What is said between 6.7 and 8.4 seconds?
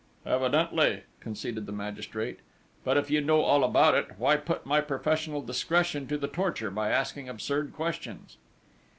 by asking absurd questions?"